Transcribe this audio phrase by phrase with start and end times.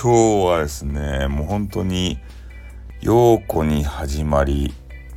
[0.00, 2.20] 今日はですね、もう本当に、
[3.00, 4.72] 陽子に始まり、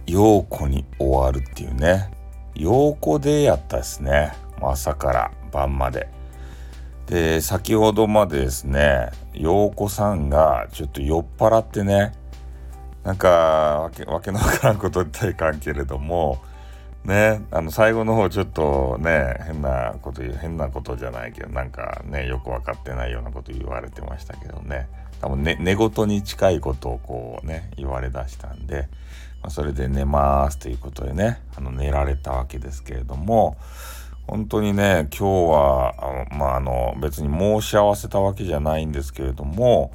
[0.07, 2.09] 陽子に終わるっていうね、
[2.55, 4.33] 陽子でやったですね。
[4.59, 6.09] 朝から晩まで。
[7.05, 12.13] で、先ほどまでですね、陽子さんがちょっと酔っ払ってね、
[13.03, 16.41] なんか、わけ、わけのわからんこと言ったらいかんけれども、
[17.03, 24.87] ね、あの最後の方ちょっとね変なこと言う変なことじゃないけどなんかねよく分かってないようなこと言われてましたけどね。
[25.19, 28.87] 多分ね寝言に近いことをこうね言われだしたんで、
[29.41, 33.55] まあ、それで寝ますということでねあの寝られたわけですけれども
[34.27, 39.91] 本当にね今日はあのまああの別に申し合わせたわけじゃないんですけれども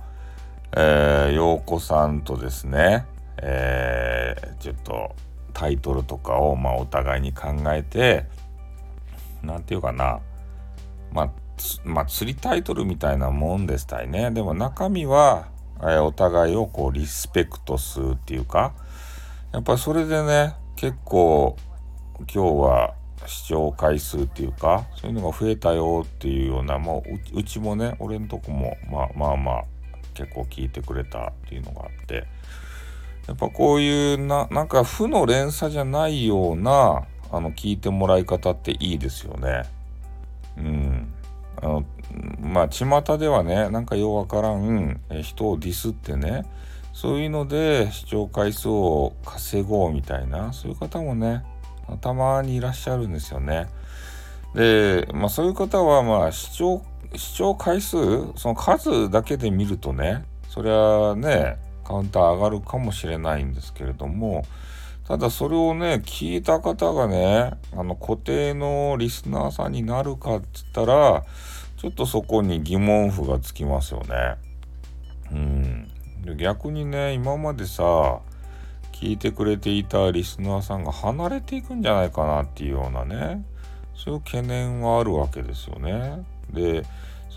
[0.76, 3.06] えー、陽子さんとですね
[3.38, 5.14] えー、ちょっと
[5.56, 8.26] タイトルとかを、まあ、お互いに考えて
[9.42, 10.20] 何て言うかな
[11.10, 11.30] まあ
[11.84, 14.30] まあ、釣りタイトルみたいなもんでしたいね。
[14.30, 15.48] でも中身は、
[15.80, 18.74] えー、お互いをこうリスペクトするっていうか、
[19.54, 21.56] やっぱそれでね、結構
[22.18, 27.02] 今日は視聴回数っていうか、そういうのが増えたよっていうような、も
[27.34, 29.64] ううちもね、俺のとこもまあまあまあ
[30.12, 32.26] 結構聞いてくれたっていうのがあって、
[33.26, 39.64] やっぱこういうな、なんか負の連鎖じゃないような、あの、聞いてもらい方っていいですよね。
[40.56, 41.12] うん。
[41.60, 41.84] あの、
[42.40, 46.44] まあ、巷ではね、なんかようわからん、人をディスってね、
[46.92, 51.44] そういうので視聴回数を稼ごうみたいな、そういう方もね、
[52.00, 53.68] たまにいらっしゃるんですよね。
[54.54, 56.82] で、まあそういう方は、まあ視聴、
[57.14, 57.98] 視聴回数、
[58.36, 64.44] その数だけで見るとね、そりゃね、カウンター上がるかもしれないんですけれども、
[65.06, 71.24] ただそれをね、聞いた方がね、あの固定のリスナーさんになるかって言ったら、
[71.76, 74.36] ちょっとそこに疑問符がつきますよね。
[75.30, 76.36] うん。
[76.36, 78.18] 逆にね、今までさ、
[78.92, 83.44] 聞いてくれていたリスナーさんが離れていくんじゃないかなっていうようなね、
[83.94, 86.24] そういう懸念はあるわけですよね。
[86.50, 86.82] で、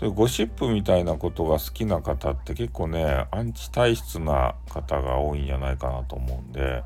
[0.00, 6.82] そういうゴシップみたいなことが好きな方って結構ね、アンチ体質な方が多いんじゃないかなと思うんで、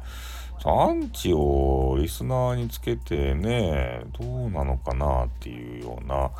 [0.64, 6.32] アンチをリスナーにつけてね、どうなのかなっていうような、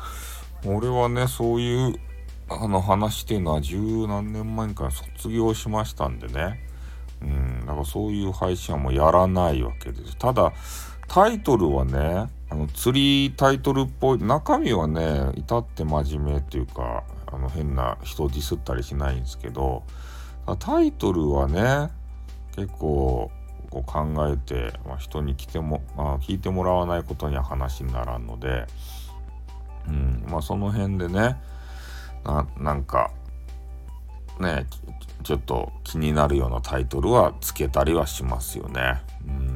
[0.65, 1.95] 俺はね、そういう
[2.49, 6.59] あの話っていうのは十何年前から卒業しましたんでね、
[7.21, 10.17] うん、だからそういう配信はもうやらないわけです。
[10.17, 10.51] ただ、
[11.07, 19.83] タイトルはね、あの釣りタイトルっぽい、中身はね、至って真面目っていうか、あの変な人ディスったりしないんですけど、
[20.59, 21.91] タイトルはね、
[22.55, 23.29] 結構
[23.69, 28.65] こう考えて、まあ、人に来ても、まあ、聞いてもらわないことには話にならんので、
[29.89, 31.35] うん、まあその辺でね、
[32.23, 33.11] ななんか、
[34.39, 34.65] ね、
[35.23, 39.01] ちょっと気になるようなタイトルはつけたりはしますよね。
[39.27, 39.54] うん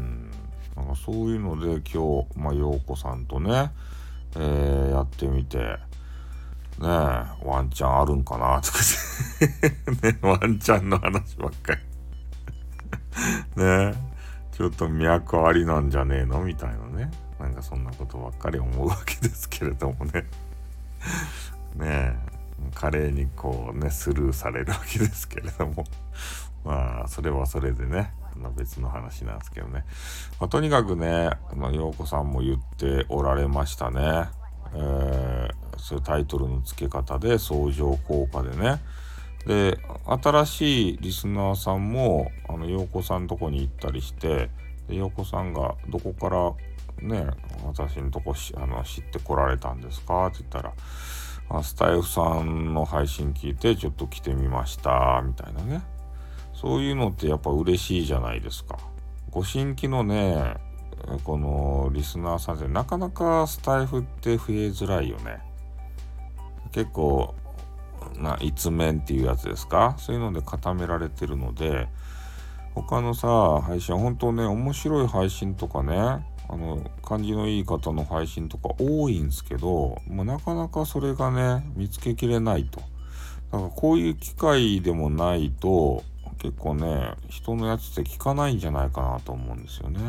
[0.89, 3.71] なんかそういうので今日、まあ、陽子さんとね、
[4.35, 5.67] えー、やってみて、ね
[6.81, 8.79] え、ワンチャンあるんかなとか
[10.01, 11.81] ね、ワンチャンの話ばっかり
[13.63, 13.93] ねえ、
[14.51, 17.11] ちょっと脈ありなんじゃねえのみたいなね。
[17.39, 20.25] なんかそんなことばっかり思うわけですけれどもね。
[21.75, 22.15] ねえ、
[22.73, 25.83] 華麗にこうね、スルーされるわけですけれども。
[26.65, 29.85] まあ、それはそれでね、の別の話なんですけどね。
[30.39, 34.29] まあ、とにかくね、まあ、陽子さんも言っておられましたね。
[34.73, 38.81] えー、そういうタイトルの付け方で相乗効果でね。
[39.45, 44.49] で、新しいリスナーさんも、あの、陽子さんのとこに行ったりして、
[44.87, 46.53] で、陽子さんがどこから
[47.01, 47.29] ね、
[47.65, 50.27] 私のとこあの知ってこられたんですか？
[50.27, 50.73] って言ったら、
[51.49, 55.81] あスタイフさんの配信聞いてちょっと来てみましたみたいなね
[56.59, 58.77] そういうのってやっぱ嬉しいじゃないですか。
[59.31, 60.55] ご新規のね、
[61.23, 65.39] このリスナーさんってなかなかスタイフって増えづらいよね。
[66.71, 67.35] 結構
[68.17, 69.95] な一面っていうやつですか？
[69.97, 71.87] そういうので固められてるので
[72.75, 82.81] 他のさ配信本当ね面白い配信とかねあの感じのいい方の配信とか多いんですけどもうなかなかそれがね見つけきれないと
[83.51, 86.03] だからこういう機会でもないと
[86.39, 89.99] 結構ね人のやつって聞かないんじゃないかなと思うんですよね。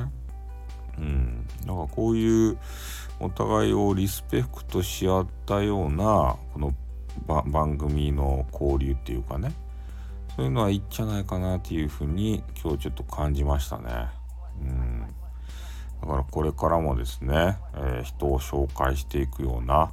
[0.99, 2.59] うん、だからこういう
[3.21, 6.75] お互いをリスペクトし合ったようなこの
[7.47, 9.53] 番組の交流っていうかね
[10.37, 14.09] そういうのはいいんじゃないかなっていうふうに今日ちょっと感じましたね。
[14.61, 15.01] うん、
[16.03, 19.91] だからこれからもですね、えー、人を紹介していくような、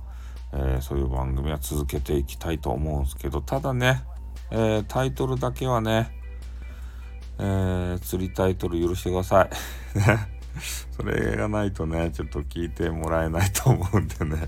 [0.54, 4.04] えー、そういう番組は続けていきたいと思うんですけどただね
[4.50, 6.12] えー、タイトルだけはね、
[7.40, 9.50] えー、釣りタイトル許してください。
[10.96, 14.48] それがないとね、ちょっと聞いてもらえないと思うんでね。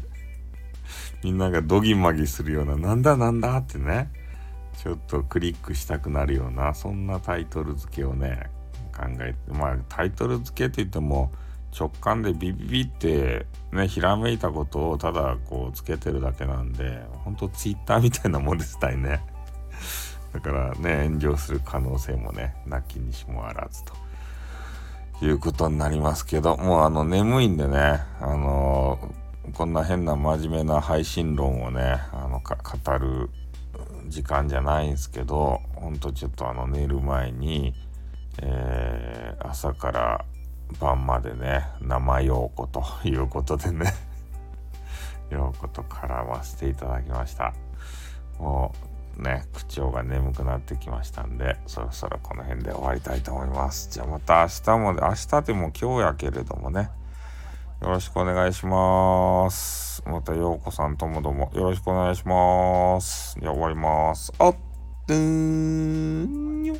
[1.23, 4.09] みんながドギマギするような、なんだなんだってね、
[4.77, 8.49] ちょっとクリックしたくなるような、そんなタイトル付けをね、
[8.95, 11.31] 考えて、まあタイトル付けって言っても、
[11.77, 19.21] 直感でビビビってね、ひらめいたことをただこうつけてるだけなんで、ほんとツイッターみたいなもんでしたいね。
[20.33, 23.93] だからね、炎上する可能性もね、なきにしもあらずと。
[25.21, 33.29] いうことになりますけど、もうあの眠いんでね、あのー、こんな変な真面目な配信論をね、あの語る
[34.07, 37.73] 時間じゃないんですけど、ほんとちょっとあの寝る前に、
[38.41, 40.25] えー、朝から
[40.79, 43.93] 晩までね、生陽子ということでね、
[45.29, 47.53] 陽子と絡ませていただきました。
[48.39, 48.73] も
[49.17, 49.43] うね、
[49.77, 53.89] 腸が眠くなってきましたんで、そろそろこの辺で終わりたいと思います。
[53.91, 56.89] じゃあまた明日も、明日でも今日やけれどもね、
[57.81, 60.03] よろしくお願いします。
[60.05, 63.37] またようこさんともどもよろしくお願いします。
[63.39, 64.33] じゃあ終わります。
[64.39, 66.73] あっ、ーん。